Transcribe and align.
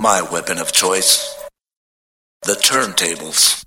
My 0.00 0.22
weapon 0.32 0.56
of 0.56 0.72
choice. 0.72 1.36
The 2.46 2.54
turntables. 2.54 3.62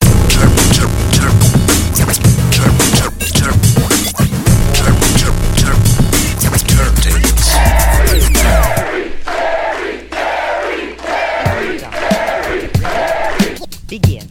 Turn, 0.00 0.54
turn, 0.70 0.88
turn. 1.10 1.34
Turn, 1.98 2.14
turn, 2.14 2.14
turn. 2.54 2.70
Turn, 4.78 4.94
turn, 5.18 5.34
turn. 5.58 5.80
Turntables. 6.62 7.48
Begin. 13.88 14.28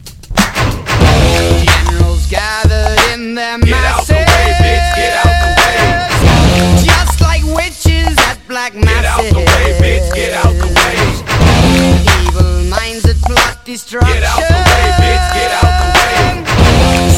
Generals 1.66 2.24
gathered 2.30 2.98
in 3.12 3.34
their 3.34 3.58
masses. 3.58 4.08
Get 4.08 4.24
out 5.26 5.36
the 5.44 5.50
way, 5.60 6.84
Just 6.86 7.20
like 7.20 7.44
witches 7.54 8.16
at 8.16 8.38
black 8.48 8.74
masses. 8.74 8.94
Get 8.94 9.04
out 9.04 9.24
the 9.30 9.40
way, 9.40 9.78
bitch. 9.78 10.14
Get 10.14 10.32
out 10.32 10.57
destruction. 13.68 14.14
Get 14.14 14.24
out 14.24 14.40
the 14.40 14.54
way, 14.64 14.86
bitch. 14.96 15.26
Get 15.36 15.52
out 15.60 15.76
the 15.76 15.88
way. 15.92 16.40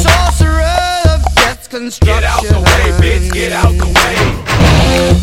Sorcerer 0.03 1.15
of 1.15 1.23
death's 1.37 1.69
construction. 1.69 2.19
Get 2.19 2.27
out 2.27 2.43
the 2.43 2.59
way, 2.59 2.87
bitch. 2.99 3.33
Get 3.33 3.53
out 3.53 3.71
the 3.71 3.87
way. 3.87 4.17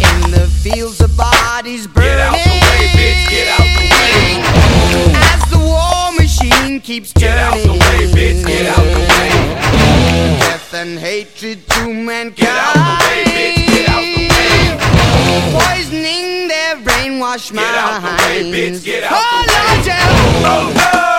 In 0.08 0.32
the 0.32 0.48
fields 0.48 1.02
of 1.02 1.12
bodies 1.18 1.86
burning. 1.86 2.08
Get 2.08 2.20
out 2.22 2.32
the 2.32 2.56
way, 2.64 2.84
bitch. 2.96 3.28
Get 3.28 3.48
out 3.60 3.68
the 3.76 3.86
way. 3.92 4.40
As 5.28 5.44
the 5.52 5.60
war 5.60 6.16
machine 6.16 6.80
keeps 6.80 7.12
turning. 7.12 7.28
Get 7.28 7.38
out 7.44 7.60
the 7.60 7.74
way, 7.74 8.08
bitch. 8.16 8.48
Get 8.48 8.66
out 8.72 8.88
the 8.88 9.04
way. 9.12 9.30
Death 10.40 10.74
and 10.76 10.98
hatred 10.98 11.68
to 11.68 11.94
mankind. 11.94 12.36
Get 12.38 12.56
out 12.56 12.74
the 12.74 12.80
way, 13.04 13.24
bitch. 13.36 13.68
Get 13.76 13.90
out 13.90 14.00
the 14.00 14.32
way. 14.32 14.56
Poisoning 15.60 16.48
their 16.48 16.78
brainwashed 16.88 17.52
minds. 17.52 17.68
Get 17.68 17.76
out 17.76 18.00
the 18.00 18.16
way, 18.16 18.52
bitch. 18.54 18.86
Get 18.86 19.04
out 19.04 19.12
oh, 19.12 19.44
the 19.44 19.52
way. 19.52 19.58
Lord, 19.76 19.86
yeah. 19.86 20.08
Oh 20.48 20.72
no, 20.74 21.17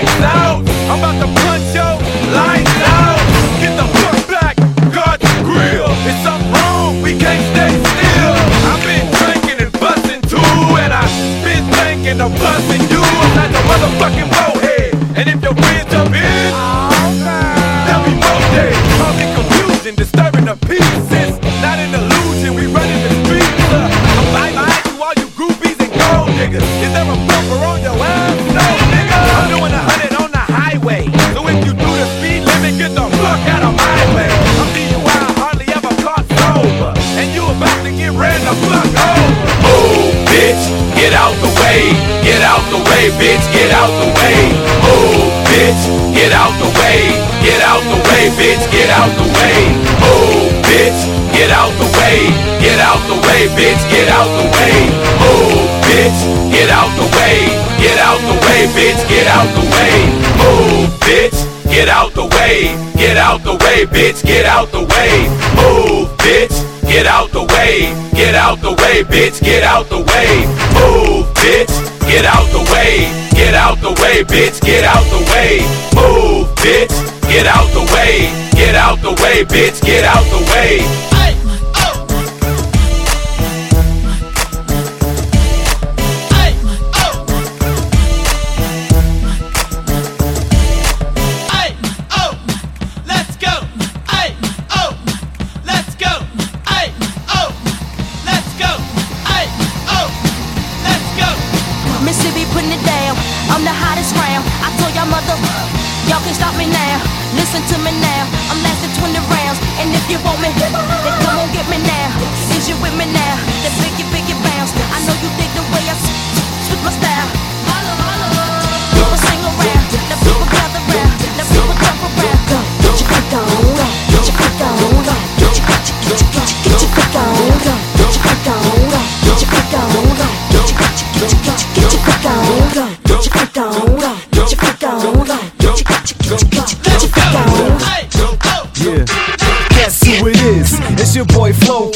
the 0.00 0.06
fight's 0.06 0.22
out. 0.22 0.60
I'm 0.90 0.98
about 0.98 1.16
to 1.20 1.28
punch 1.40 1.72
your 1.72 1.94
lights 2.32 2.76
out. 2.84 3.20
Get 3.60 3.74
the 3.76 3.86
fuck 4.00 4.20
back, 4.28 4.56
God's 4.92 5.24
grill. 5.40 5.88
It's 6.04 6.20
something 6.22 6.52
wrong, 6.52 7.02
we 7.02 7.16
can't 7.16 7.40
stay 7.52 7.72
still. 7.72 8.34
I've 8.68 8.82
been 8.84 9.06
drinking 9.16 9.58
and 9.64 9.72
busting 9.80 10.22
too, 10.28 10.52
and 10.76 10.92
I've 10.92 11.12
been 11.44 11.64
thinking 11.80 12.20
of 12.20 12.32
busting 12.36 12.84
you. 12.92 13.00
I'm 13.00 13.32
not 13.36 13.48
the 13.52 13.62
motherfucking 13.68 14.28
bowhead. 14.28 14.92
And 15.16 15.28
if 15.28 15.42
your 15.42 15.54
friends 15.54 15.88
jump 15.90 16.12
in, 16.12 16.50
there'll 17.86 18.04
be 18.04 18.14
more 18.20 18.44
days. 18.52 18.76
Causing 19.00 19.32
confusion, 19.32 19.94
disturbing 19.96 20.44
the 20.44 20.56
peace. 20.68 21.08
It's 21.08 21.40
not 21.64 21.78
an 21.80 21.94
illusion, 21.94 22.54
we 22.54 22.66
running 22.68 23.00
the 23.00 23.12
streets. 23.24 23.64
Uh, 23.72 23.88
bye 24.36 24.52
bye 24.52 24.80
to 24.84 24.92
all 25.00 25.16
you 25.16 25.28
groupies 25.32 25.78
and 25.80 25.92
gold 25.96 26.28
niggas. 26.36 26.66
Is 26.84 26.92
there 26.92 27.08
a 27.08 27.16
bumper 27.28 27.64
on 27.64 27.80
your 27.80 27.96
ass? 27.96 28.25
Way, 42.96 43.10
bitch, 43.20 43.44
get 43.52 43.70
out 43.76 43.92
the 44.00 44.08
way. 44.08 44.40
Move, 44.80 45.28
bitch, 45.52 45.82
get 46.16 46.32
out 46.32 46.54
the 46.56 46.70
way. 46.80 46.98
Get 47.44 47.60
out 47.60 47.84
the 47.92 47.98
way, 48.08 48.24
bitch, 48.40 48.64
get 48.72 48.88
out 48.88 49.12
the 49.20 49.28
way. 49.36 49.58
Move, 50.00 50.52
bitch, 50.64 51.00
get 51.36 51.50
out 51.52 51.72
the 51.76 51.88
way. 51.98 52.16
Get 52.64 52.80
out 52.80 53.00
the 53.08 53.16
way, 53.26 53.42
bitch, 53.52 53.82
get 53.92 54.08
out 54.08 54.28
the 54.40 54.46
way. 54.56 54.74
Move, 55.20 55.68
bitch, 55.84 56.20
get 56.50 56.70
out 56.70 56.90
the 56.96 57.06
way. 57.16 57.36
Get 57.84 57.98
out 58.00 58.20
the 58.24 58.36
way, 58.44 58.60
bitch, 58.72 59.00
get 59.08 59.26
out 59.28 59.48
the 59.52 59.64
way. 59.74 59.92
Move, 60.40 60.88
bitch, 61.04 61.38
get 61.68 61.88
out 61.88 62.12
the 62.14 62.24
way. 62.24 62.72
Get 62.96 63.16
out 63.18 63.42
the 63.44 63.54
way, 63.64 63.84
bitch, 63.84 64.24
get 64.24 64.46
out 64.46 64.72
the 64.72 64.80
way. 64.80 65.12
Move, 65.58 66.08
bitch, 66.24 66.56
get 66.88 67.06
out 67.06 67.30
the 67.30 67.44
way. 67.44 67.92
Get 68.14 68.34
out 68.34 68.60
the 68.62 68.72
way, 68.72 69.04
bitch, 69.04 69.42
get 69.42 69.62
out 69.62 69.86
the 69.90 70.00
way. 70.00 70.30
Move, 70.72 71.25
bitch, 71.46 71.74
get 72.10 72.24
out 72.26 72.46
the 72.50 72.62
way. 72.74 73.06
Get 73.30 73.54
out 73.54 73.78
the 73.80 73.92
way, 74.02 74.24
bitch, 74.24 74.60
get 74.60 74.84
out 74.84 75.04
the 75.14 75.22
way. 75.30 75.62
Move, 75.94 76.48
bitch, 76.56 76.94
get 77.30 77.46
out 77.46 77.68
the 77.72 77.84
way. 77.94 78.32
Get 78.52 78.74
out 78.74 78.98
the 79.02 79.14
way, 79.22 79.44
bitch, 79.44 79.80
get 79.82 80.04
out 80.04 80.24
the 80.34 80.42
way. 80.50 81.15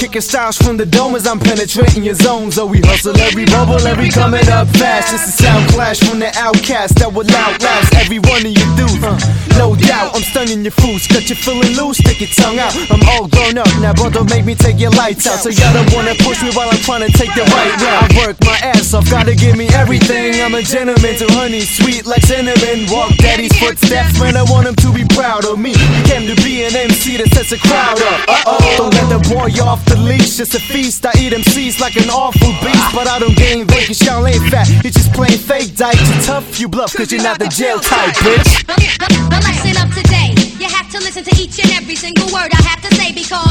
Kicking 0.00 0.24
styles 0.24 0.56
from 0.56 0.78
the 0.78 0.86
dome 0.86 1.14
as 1.14 1.26
I'm 1.26 1.38
penetrating 1.38 2.02
your 2.02 2.16
zones. 2.16 2.54
So 2.56 2.64
we 2.64 2.80
hustle 2.80 3.12
every 3.20 3.44
bubble, 3.44 3.76
every 3.84 4.08
coming 4.08 4.48
up 4.48 4.66
fast. 4.80 5.12
It's 5.12 5.28
a 5.28 5.32
sound 5.44 5.68
clash 5.68 6.00
from 6.00 6.18
the 6.18 6.32
outcast 6.40 6.96
that 7.04 7.12
will 7.12 7.28
outlast 7.28 7.92
every 8.00 8.16
one 8.16 8.40
of 8.40 8.48
your 8.48 8.70
dudes. 8.80 8.96
Uh, 9.04 9.20
no 9.60 9.76
doubt, 9.76 10.16
I'm 10.16 10.24
stunning 10.24 10.64
your 10.64 10.72
fools. 10.72 11.04
Got 11.04 11.28
you 11.28 11.36
feeling 11.36 11.76
loose, 11.76 12.00
stick 12.00 12.16
your 12.24 12.32
tongue 12.32 12.56
out. 12.56 12.72
I'm 12.88 13.04
all 13.12 13.28
grown 13.28 13.60
up 13.60 13.68
now, 13.84 13.92
bro. 13.92 14.08
Don't 14.08 14.30
make 14.32 14.48
me 14.48 14.56
take 14.56 14.80
your 14.80 14.90
lights 14.96 15.28
out. 15.28 15.44
So 15.44 15.52
y'all 15.52 15.76
don't 15.76 15.92
wanna 15.92 16.16
push 16.24 16.40
me 16.40 16.48
while 16.56 16.72
I'm 16.72 16.80
trying 16.80 17.04
to 17.04 17.12
take 17.12 17.36
the 17.36 17.44
right 17.52 17.72
route. 17.76 18.00
I 18.00 18.08
work 18.24 18.40
my 18.48 18.56
ass 18.64 18.96
off, 18.96 19.04
gotta 19.12 19.36
give 19.36 19.60
me 19.60 19.68
everything. 19.76 20.40
I'm 20.40 20.56
a 20.56 20.64
gentleman 20.64 21.12
to 21.20 21.28
honey, 21.36 21.60
sweet 21.60 22.08
like 22.08 22.24
cinnamon. 22.24 22.88
Walk 22.88 23.12
daddy's 23.20 23.52
footsteps, 23.60 24.16
man. 24.16 24.40
I 24.40 24.48
want 24.48 24.64
him 24.64 24.80
to 24.80 24.88
be 24.96 25.04
proud 25.12 25.44
of 25.44 25.60
me. 25.60 25.76
He 25.76 26.00
came 26.08 26.24
to 26.24 26.36
be 26.40 26.64
an 26.64 26.72
MC 26.72 27.20
that 27.20 27.28
sets 27.36 27.52
a 27.52 27.60
crowd 27.60 28.00
up. 28.00 28.18
Uh 28.32 28.56
oh. 28.56 28.88
Don't 28.88 28.94
let 28.96 29.08
the 29.12 29.20
boy 29.28 29.52
off 29.60 29.84
the 29.90 29.98
leash. 30.06 30.38
It's 30.38 30.54
a 30.54 30.60
feast. 30.60 31.04
I 31.04 31.12
eat 31.18 31.32
MCs 31.32 31.80
like 31.80 31.96
an 31.96 32.08
awful 32.08 32.54
beast. 32.62 32.88
But 32.94 33.10
I 33.10 33.18
don't 33.18 33.36
gain 33.36 33.66
weight 33.66 33.90
cause 33.90 34.00
y'all 34.06 34.26
ain't 34.26 34.42
fat. 34.48 34.70
You're 34.82 34.94
just 34.94 35.12
plain 35.12 35.36
fake 35.36 35.74
dyke. 35.74 35.98
You 35.98 36.22
tough, 36.22 36.60
you 36.60 36.68
bluff 36.68 36.94
cause 36.94 37.10
you're 37.10 37.22
not 37.22 37.38
the 37.38 37.48
jail 37.48 37.78
type, 37.80 38.14
bitch. 38.22 38.50
The 38.66 39.38
lesson 39.42 39.76
of 39.82 39.90
today, 39.90 40.30
you 40.62 40.68
have 40.70 40.88
to 40.94 40.98
listen 41.02 41.24
to 41.24 41.32
each 41.36 41.58
and 41.58 41.70
every 41.74 41.96
single 41.96 42.30
word 42.30 42.50
I 42.54 42.62
have 42.62 42.80
to 42.86 42.90
say 42.94 43.12
because 43.12 43.50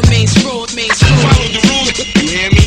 Remains 0.00 0.34
true, 0.34 0.64
remains 0.66 0.98
true. 0.98 1.16
Follow 1.22 1.48
the 1.52 1.60
rules. 1.68 1.98
You 2.16 2.28
hear 2.28 2.50
me? 2.50 2.64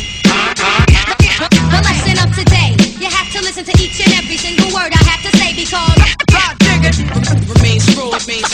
the 1.70 1.80
lesson 1.82 2.16
of 2.22 2.30
today, 2.34 2.74
you 3.02 3.10
have 3.10 3.30
to 3.34 3.40
listen 3.42 3.64
to 3.64 3.74
each 3.82 3.98
and 4.00 4.14
every 4.14 4.38
single 4.38 4.70
word 4.72 4.92
I 4.94 5.02
have 5.10 5.22
to 5.26 5.30
say 5.38 5.50
because 5.54 6.14
Remains 7.54 7.84
true, 7.94 8.10
remains 8.10 8.48
true. 8.50 8.53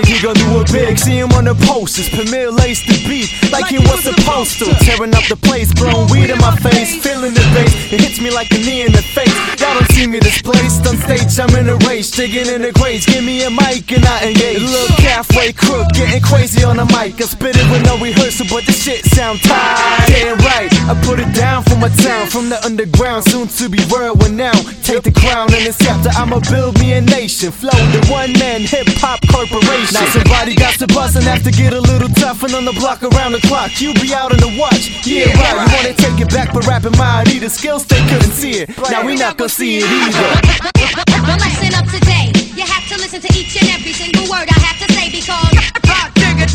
So 0.00 0.06
whether 0.06 0.14
he 0.14 0.22
gon' 0.22 0.34
do 0.34 0.60
it 0.60 0.72
big, 0.72 0.98
see 0.98 1.18
him 1.18 1.32
on 1.32 1.44
the 1.44 1.54
posters. 1.66 2.08
Premier 2.08 2.50
lace 2.50 2.80
the 2.86 2.96
beat 3.08 3.28
like 3.52 3.66
he 3.66 3.78
was 3.78 4.02
supposed 4.02 4.58
to. 4.60 4.66
Tearing 4.84 5.14
up 5.14 5.24
the 5.28 5.36
place, 5.36 5.72
blowing 5.74 6.10
weed 6.10 6.30
in 6.30 6.38
my 6.38 6.56
face, 6.56 7.02
feeling 7.02 7.34
the 7.34 7.44
bass. 7.54 7.92
It 7.92 8.00
hits 8.00 8.20
me 8.20 8.30
like 8.30 8.50
a 8.52 8.58
knee 8.58 8.82
in 8.82 8.92
the 8.92 9.02
face. 9.02 9.59
See 10.00 10.06
me 10.06 10.18
displaced 10.18 10.86
on 10.88 10.96
stage. 10.96 11.36
I'm 11.36 11.54
in 11.60 11.68
a 11.68 11.76
rage, 11.84 12.10
digging 12.12 12.48
in 12.48 12.62
the 12.62 12.72
grades. 12.72 13.04
Give 13.04 13.22
me 13.22 13.44
a 13.44 13.50
mic 13.50 13.92
and 13.92 14.00
I 14.08 14.32
engage. 14.32 14.64
Little 14.64 14.96
halfway 15.04 15.52
crook, 15.52 15.92
getting 15.92 16.22
crazy 16.22 16.64
on 16.64 16.80
the 16.80 16.88
mic. 16.88 17.20
I 17.20 17.28
spit 17.28 17.52
it 17.52 17.68
with 17.68 17.84
no 17.84 18.00
rehearsal, 18.00 18.46
but 18.48 18.64
the 18.64 18.72
shit 18.72 19.04
sound 19.04 19.44
tight. 19.44 20.08
Damn 20.08 20.40
right, 20.40 20.72
I 20.88 20.96
put 21.04 21.20
it 21.20 21.28
down 21.36 21.64
for 21.68 21.76
my 21.76 21.92
town, 22.00 22.32
from 22.32 22.48
the 22.48 22.56
underground, 22.64 23.28
soon 23.28 23.46
to 23.60 23.68
be 23.68 23.76
world 23.92 24.24
renowned. 24.24 24.64
Take 24.80 25.04
the 25.04 25.12
crown 25.12 25.52
and 25.52 25.68
the 25.68 25.72
scepter. 25.76 26.08
I'ma 26.16 26.40
build 26.48 26.80
me 26.80 26.96
a 26.96 27.02
nation. 27.04 27.52
Flow 27.52 27.76
the 27.92 28.00
one 28.08 28.32
man 28.40 28.64
hip 28.64 28.88
hop 29.04 29.20
corporation. 29.28 30.00
Now 30.00 30.08
somebody 30.16 30.56
got 30.56 30.80
to 30.80 30.88
bust 30.88 31.20
and 31.20 31.28
have 31.28 31.44
to 31.44 31.52
get 31.52 31.76
a 31.76 31.80
little 31.80 32.08
tough 32.16 32.40
and 32.42 32.56
on 32.56 32.64
the 32.64 32.72
block 32.72 33.04
around 33.04 33.36
the 33.36 33.44
clock. 33.44 33.76
You 33.76 33.92
be 34.00 34.16
out 34.16 34.32
on 34.32 34.40
the 34.40 34.48
watch. 34.56 35.04
Yeah, 35.04 35.28
right. 35.36 35.60
You 35.60 35.68
wanna 35.76 35.92
take 35.92 36.24
it 36.24 36.32
back, 36.32 36.56
But 36.56 36.64
rapping 36.64 36.96
my 36.96 37.20
Adidas 37.20 37.52
skills, 37.60 37.84
they 37.84 38.00
couldn't 38.08 38.32
see 38.32 38.64
it. 38.64 38.72
Now 38.88 39.04
we 39.04 39.14
not 39.14 39.36
gonna 39.36 39.52
see 39.52 39.84
it 39.84 39.89
The 39.90 41.34
lesson 41.42 41.74
of 41.74 41.90
today, 41.90 42.30
you 42.54 42.62
have 42.62 42.86
to 42.90 42.96
listen 43.02 43.20
to 43.20 43.26
each 43.34 43.58
and 43.60 43.74
every 43.74 43.90
single 43.90 44.22
word 44.30 44.46
I 44.46 44.54
have 44.62 44.78
to 44.86 44.92
say 44.94 45.10
because 45.10 45.50
Hot 45.90 46.14
diggers 46.14 46.54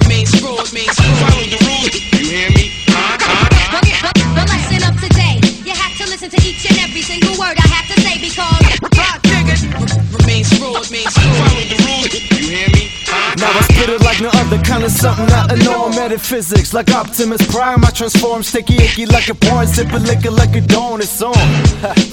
remain 0.00 0.24
screwed, 0.24 0.64
remain 0.64 0.88
screwed. 0.88 1.12
Follow 1.20 1.44
the 1.44 1.60
rules. 1.60 1.92
You 2.16 2.24
hear 2.24 2.48
me? 2.56 2.72
Huh? 2.88 3.20
Huh? 3.20 3.84
the, 3.84 3.92
the, 4.00 4.24
the 4.32 4.44
lesson 4.48 4.80
of 4.88 4.96
today, 4.96 5.36
you 5.60 5.76
have 5.76 5.92
to 6.00 6.08
listen 6.08 6.30
to 6.32 6.40
each 6.40 6.64
and 6.72 6.80
every 6.80 7.02
single 7.04 7.36
word 7.36 7.60
I 7.60 7.68
have 7.68 7.84
to 7.92 8.00
say 8.00 8.16
because 8.16 8.64
Hot 8.96 9.20
diggers 9.28 9.60
remain 10.16 10.44
screwed, 10.48 10.80
remain 10.88 11.04
screwed. 11.12 11.29
I 13.60 13.62
spit 13.68 13.90
it 13.90 14.00
like 14.00 14.20
no 14.24 14.30
other 14.40 14.56
kind 14.64 14.84
of 14.84 14.90
something 14.90 15.28
a 15.28 15.56
norm 15.64 15.92
metaphysics 15.92 16.72
like 16.72 16.90
Optimus 16.92 17.44
Prime. 17.52 17.84
I 17.84 17.90
transform 17.90 18.42
sticky 18.42 18.80
icky 18.80 19.04
like 19.04 19.28
a 19.28 19.34
porn, 19.34 19.66
sip 19.66 19.92
a 19.92 19.98
liquor 19.98 20.30
like 20.30 20.56
a 20.56 20.62
dawn. 20.62 21.00
It's 21.00 21.20
on 21.20 21.36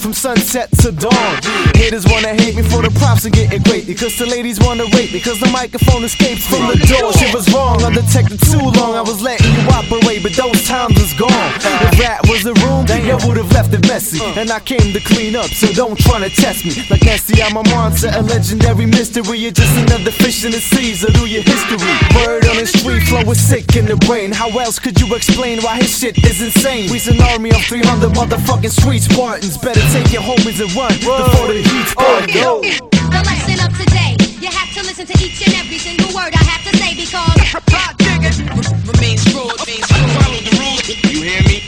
from 0.04 0.12
sunset 0.12 0.68
to 0.84 0.92
dawn. 0.92 1.34
Haters 1.80 2.06
wanna 2.06 2.36
hate 2.36 2.56
me 2.58 2.64
for 2.64 2.82
the 2.84 2.92
props 3.00 3.24
and 3.24 3.34
getting 3.34 3.64
great 3.64 3.88
because 3.88 4.18
the 4.18 4.26
ladies 4.26 4.60
wanna 4.60 4.84
rape 4.92 5.14
because 5.14 5.40
the 5.40 5.48
microphone 5.48 6.04
escapes 6.04 6.46
from 6.46 6.68
the 6.68 6.76
door. 6.84 7.14
Shit 7.14 7.34
was 7.34 7.48
wrong, 7.54 7.82
undetected 7.82 8.42
too 8.52 8.68
long. 8.76 9.00
I 9.00 9.02
was 9.02 9.22
letting 9.22 9.48
you 9.48 9.64
operate, 9.72 10.24
but 10.24 10.36
those 10.36 10.68
times 10.68 11.00
is 11.00 11.14
gone. 11.14 11.32
If 11.88 11.96
that 12.04 12.28
was 12.28 12.44
the 12.44 12.56
room, 12.60 12.84
you 13.08 13.16
would've 13.26 13.52
left 13.54 13.74
it 13.74 13.88
messy, 13.88 14.20
and 14.36 14.52
I 14.52 14.60
came 14.60 14.92
to 14.92 15.00
clean 15.00 15.38
up. 15.38 15.48
So 15.48 15.72
don't 15.72 15.98
try 15.98 16.20
to 16.20 16.30
test 16.30 16.66
me 16.66 16.76
like 16.92 17.04
Nancy. 17.08 17.42
I'm 17.42 17.56
a 17.56 17.64
monster, 17.72 18.12
a 18.14 18.22
legendary 18.22 18.86
mystery. 18.86 19.40
You're 19.40 19.56
just 19.56 19.72
another 19.78 20.12
fish 20.12 20.44
in 20.44 20.52
the 20.52 20.60
seas. 20.60 21.06
Or 21.06 21.12
do 21.12 21.26
your 21.38 21.46
history? 21.46 21.94
Word 22.18 22.50
on 22.50 22.58
the 22.58 22.66
street, 22.66 23.04
flow 23.06 23.22
is 23.30 23.38
sick 23.38 23.76
in 23.76 23.86
the 23.86 23.96
brain. 24.10 24.32
How 24.32 24.50
else 24.58 24.80
could 24.80 25.00
you 25.00 25.14
explain 25.14 25.62
why 25.62 25.78
his 25.78 25.94
shit 25.94 26.18
is 26.26 26.42
insane? 26.42 26.90
We's 26.90 27.08
an 27.08 27.22
army 27.22 27.52
of 27.52 27.62
300 27.62 28.10
motherfucking 28.18 28.74
street 28.74 29.04
Spartans. 29.04 29.58
Better 29.58 29.82
take 29.94 30.12
your 30.12 30.24
homies 30.26 30.58
and 30.58 30.74
run 30.74 30.94
before 30.98 31.54
the 31.54 31.62
heat's 31.62 31.94
on. 31.98 32.26
Yo. 32.34 32.62
the 32.62 33.22
lesson 33.22 33.60
of 33.62 33.72
today, 33.78 34.18
you 34.42 34.50
have 34.50 34.72
to 34.74 34.82
listen 34.82 35.06
to 35.06 35.16
each 35.22 35.46
and 35.46 35.54
every 35.62 35.78
single 35.78 36.10
word 36.10 36.34
I 36.34 36.44
have 36.44 36.64
to 36.66 36.74
say 36.78 36.96
because 36.98 37.38
Hot 37.70 37.98
diggers 37.98 38.42
remain 38.42 39.18
screwed, 39.18 39.54
remain 39.62 39.82
screwed. 39.86 40.10
Follow 40.18 40.42
the 40.42 40.54
rules. 40.58 40.90
You 41.14 41.22
hear 41.22 41.44
me? 41.44 41.67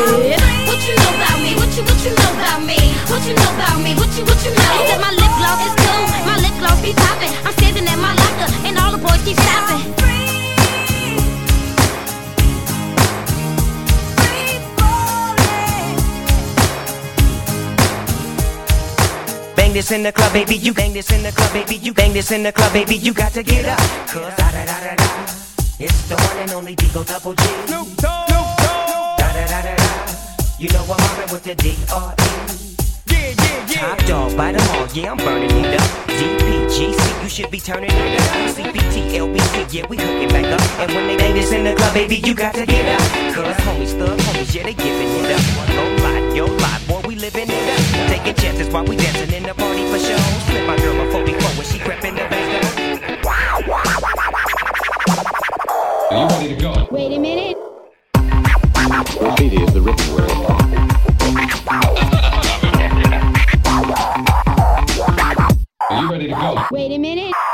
Got. 0.00 0.40
What 0.68 0.80
you 0.88 0.94
know 0.96 1.12
about 1.12 1.38
me? 1.44 1.50
What 1.60 1.70
you, 1.76 1.82
what 1.84 2.00
you 2.04 2.12
know 2.16 2.30
about 2.32 2.60
me? 2.64 2.78
What 3.12 3.22
you 3.26 3.34
know 3.34 3.50
about 3.52 3.78
me? 3.84 3.92
What 4.00 4.10
you, 4.16 4.24
what 4.24 4.40
you 4.44 4.52
know? 4.56 4.72
Said 4.88 5.00
my 5.00 5.12
lip 5.12 5.32
gloss 5.36 5.60
is 5.68 5.74
cool. 5.76 6.04
My 6.24 6.36
lip 6.40 6.54
gloss 6.60 6.80
be 6.80 6.92
popping. 6.96 7.32
I'm 7.44 7.52
standing 7.60 7.86
at 7.86 7.98
my 7.98 8.14
locker 8.16 8.48
and 8.64 8.78
all 8.78 8.92
the 8.92 8.98
boys 8.98 9.20
keep 9.24 9.36
stopping. 9.36 9.92
Bang 19.56 19.72
this 19.74 19.90
in 19.92 20.02
the 20.02 20.12
club, 20.12 20.32
baby. 20.32 20.56
You 20.56 20.72
bang 20.72 20.92
this 20.92 21.10
in 21.12 21.22
the 21.22 21.32
club, 21.32 21.52
baby. 21.52 21.76
You 21.76 21.92
bang 21.92 22.12
this 22.12 22.30
in 22.30 22.42
the 22.42 22.52
club, 22.52 22.72
baby. 22.72 22.96
You 22.96 23.12
got 23.12 23.32
to 23.32 23.42
get 23.42 23.66
up. 23.66 23.78
Cause 24.08 24.34
da 24.36 24.50
da 24.50 24.64
da 24.64 24.80
da 24.80 24.94
da. 24.96 25.26
It's 25.78 26.08
the 26.08 26.16
one 26.16 26.38
and 26.38 26.52
only 26.52 26.74
D-O 26.74 27.04
Double 27.04 27.34
G. 27.34 27.44
Da 27.66 27.84
da. 27.96 28.19
You 30.60 30.68
know 30.76 30.82
I'm 30.82 30.88
mobbing 30.88 31.32
with 31.32 31.42
the 31.42 31.54
D-R-E. 31.54 32.20
Yeah, 33.08 33.32
yeah, 33.32 33.64
yeah. 33.64 33.80
Top 33.80 33.98
dog, 34.04 34.36
bite 34.36 34.60
'em 34.60 34.76
all, 34.76 34.86
yeah, 34.92 35.12
I'm 35.12 35.16
burning 35.16 35.48
it 35.48 35.80
up. 35.80 35.88
DPGC, 36.20 37.22
you 37.22 37.30
should 37.30 37.50
be 37.50 37.58
turning 37.58 37.88
it 37.90 38.20
up. 38.20 38.28
CPT, 38.52 39.16
LBC, 39.16 39.72
yeah, 39.72 39.86
we 39.88 39.96
hooking 39.96 40.28
back 40.28 40.44
up. 40.52 40.60
And 40.80 40.92
when 40.92 41.06
they 41.06 41.16
bang 41.16 41.32
this 41.32 41.50
in 41.50 41.64
the 41.64 41.72
club, 41.72 41.94
baby, 41.94 42.16
you 42.16 42.34
got 42.34 42.52
to 42.52 42.66
get 42.66 42.84
up. 42.92 43.00
Cause 43.34 43.56
homies, 43.64 43.96
thug 43.96 44.18
homies, 44.20 44.54
yeah, 44.54 44.64
they 44.64 44.74
giving 44.74 45.08
it 45.08 45.32
up. 45.32 45.40
No 45.72 45.84
lie, 46.04 46.34
yo 46.36 46.44
lie, 46.44 46.80
boy, 46.86 47.00
we 47.08 47.14
living 47.14 47.48
it 47.48 47.68
up. 47.72 47.80
Taking 48.10 48.34
chances 48.34 48.68
while 48.68 48.84
we 48.84 48.96
dancing 48.96 49.32
in 49.32 49.44
the 49.44 49.54
party 49.54 49.88
for 49.90 49.98
show. 49.98 50.20
Slip 50.44 50.66
my 50.66 50.76
girl 50.76 51.00
a 51.00 51.10
44 51.10 51.40
when 51.56 51.66
she 51.72 51.78
crept 51.78 52.04
in 52.04 52.16
the 52.16 52.28
back 52.28 52.40
Wait 56.92 57.16
a 57.16 57.18
minute. 57.18 57.56
Graffiti 59.20 59.56
is 59.56 59.69
Wait 66.90 66.96
a 66.96 66.98
minute. 66.98 67.49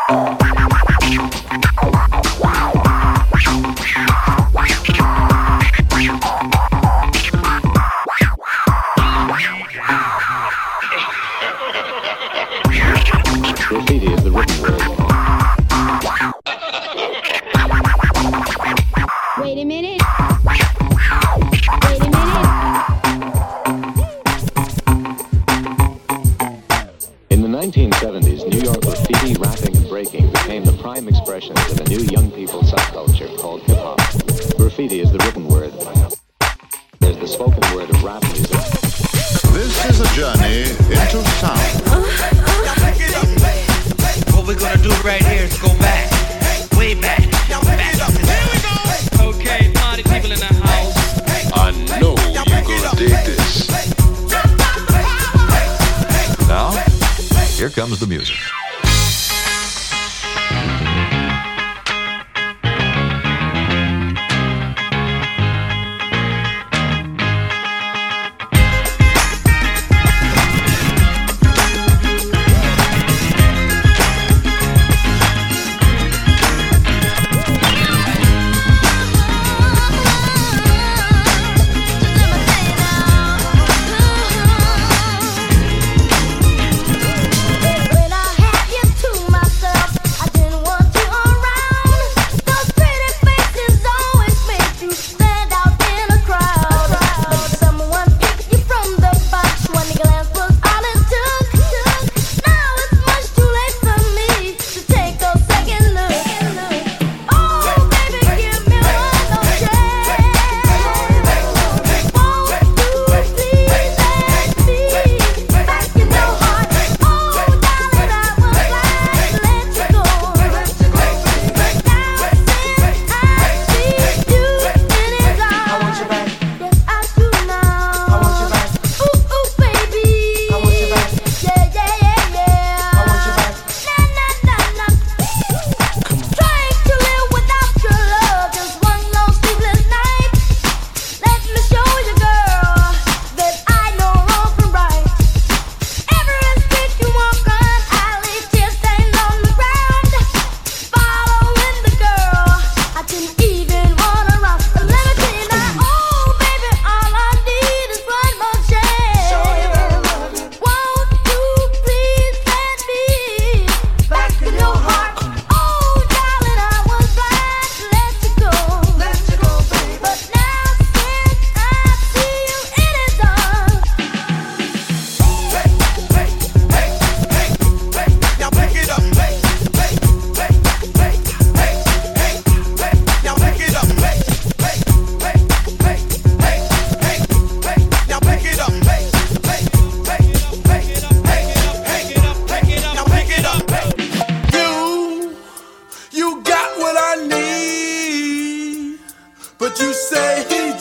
Comes 57.76 58.00
the 58.00 58.06
music. 58.06 58.55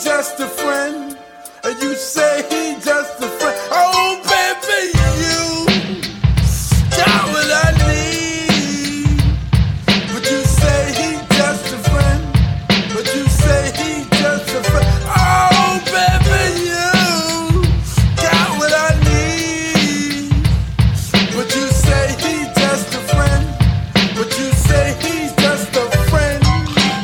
just 0.02 0.40
a 0.40 0.46
friend, 0.46 1.16
and 1.64 1.82
you 1.82 1.94
say 1.94 2.42
he 2.50 2.74
just 2.80 3.20
a 3.20 3.28
friend. 3.28 3.56
Oh, 3.70 4.20
baby, 4.28 4.92
you 5.22 5.66
got 6.90 7.28
what 7.32 7.50
I 7.50 7.70
need, 7.88 9.20
but 10.12 10.30
you 10.30 10.40
say 10.44 10.92
he 10.92 11.10
just 11.34 11.72
a 11.72 11.78
friend, 11.88 12.22
but 12.92 13.06
you 13.14 13.26
say 13.28 13.72
he 13.76 14.04
just 14.18 14.48
a 14.50 14.62
friend. 14.64 14.86
Oh, 15.16 15.80
baby, 15.86 16.44
you 16.68 17.64
got 18.16 18.48
what 18.58 18.72
I 18.72 18.92
need, 19.08 20.30
but 21.34 21.48
you 21.54 21.68
say 21.68 22.14
he 22.20 22.44
just 22.60 22.94
a 22.94 23.00
friend, 23.14 23.46
but 24.14 24.28
you 24.38 24.52
say 24.52 24.94
he's 25.00 25.32
just 25.36 25.74
a 25.74 25.90
friend. 26.10 26.44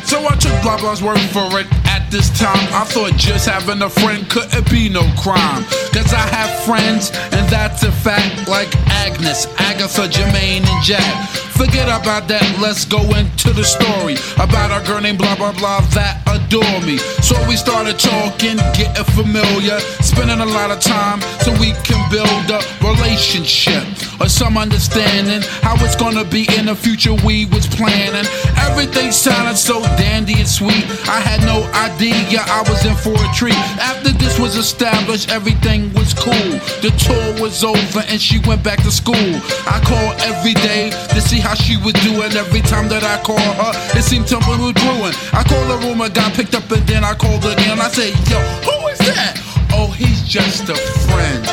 So 0.04 0.26
I 0.26 0.37
took 0.37 0.61
Blah 0.62 0.76
Blah's 0.78 1.02
word 1.02 1.20
for 1.32 1.58
it 1.61 1.81
this 2.12 2.28
time, 2.38 2.69
I 2.75 2.85
thought 2.85 3.16
just 3.16 3.49
having 3.49 3.81
a 3.81 3.88
friend 3.88 4.28
couldn't 4.28 4.71
be 4.71 4.90
no 4.90 5.00
crime. 5.16 5.64
Cause 5.97 6.12
I 6.12 6.21
have 6.28 6.52
friends, 6.66 7.11
and 7.33 7.49
that's 7.49 7.85
a 7.85 7.90
fact, 7.90 8.47
like 8.47 8.69
Agnes, 9.00 9.47
Agatha, 9.57 10.02
Jermaine, 10.02 10.61
and 10.61 10.85
Jack. 10.85 11.42
Forget 11.56 11.87
about 11.88 12.28
that, 12.28 12.42
let's 12.61 12.85
go 12.85 13.00
into 13.14 13.52
the 13.52 13.64
story 13.64 14.16
about 14.37 14.71
our 14.71 14.82
girl 14.85 15.00
named 15.00 15.18
blah 15.18 15.37
blah 15.37 15.52
blah 15.52 15.80
that 15.94 16.23
adore 16.26 16.80
me. 16.82 16.99
So 17.21 17.37
we 17.47 17.56
started 17.56 17.99
talking, 17.99 18.56
getting 18.75 19.04
familiar, 19.12 19.78
spending 20.00 20.40
a 20.40 20.47
lot 20.47 20.71
of 20.71 20.80
time 20.80 21.21
so 21.44 21.52
we 21.61 21.73
can 21.85 22.00
build 22.11 22.49
a 22.50 22.61
relationship 22.80 23.85
or 24.21 24.28
some 24.28 24.56
understanding 24.56 25.42
how 25.62 25.75
it's 25.85 25.97
gonna 25.97 26.25
be 26.25 26.49
in 26.59 26.66
the 26.66 26.75
future 26.75 27.14
we 27.25 27.47
was 27.47 27.66
planning. 27.66 28.26
Everything 28.71 29.12
sounded 29.12 29.56
so 29.56 29.82
dandy 30.00 30.35
and 30.40 30.49
sweet. 30.49 30.85
I 31.09 31.21
had 31.21 31.44
no 31.44 31.62
idea 31.75 32.40
I 32.47 32.62
was 32.68 32.85
in 32.87 32.97
for 32.97 33.14
a 33.14 33.28
treat. 33.35 33.59
After 33.78 34.12
this 34.12 34.38
was 34.38 34.56
established, 34.56 35.30
everything 35.30 35.92
was 35.92 36.14
cool. 36.14 36.52
The 36.80 36.92
tour 36.97 37.42
was 37.42 37.62
over 37.64 38.00
and 38.09 38.21
she 38.21 38.38
went 38.47 38.62
back 38.62 38.82
to 38.82 38.90
school. 38.90 39.30
I 39.66 39.80
called 39.85 40.14
every 40.23 40.54
day 40.54 40.90
to 40.90 41.21
see 41.21 41.41
how 41.42 41.54
she 41.54 41.76
was 41.76 41.92
doing 42.06 42.32
every 42.32 42.62
time 42.62 42.88
that 42.88 43.02
I 43.02 43.20
call 43.22 43.38
her. 43.38 43.72
It 43.99 44.02
seemed 44.02 44.28
something 44.28 44.58
was 44.62 44.72
brewing. 44.72 45.14
I 45.34 45.42
called 45.42 45.68
the 45.68 45.78
room, 45.87 46.00
oh 46.00 46.04
and 46.04 46.14
got 46.14 46.32
picked 46.32 46.54
up, 46.54 46.70
and 46.70 46.87
then 46.87 47.04
I 47.04 47.14
called 47.14 47.44
again. 47.44 47.80
I 47.80 47.88
said, 47.88 48.14
Yo, 48.30 48.38
who 48.66 48.88
is 48.88 48.99
that? 49.11 49.34
Oh, 49.75 49.90
he's 49.90 50.22
just 50.22 50.68
a 50.68 50.76
friend. 51.11 51.44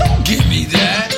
Don't 0.00 0.24
give 0.26 0.48
me 0.48 0.64
that. 0.72 1.15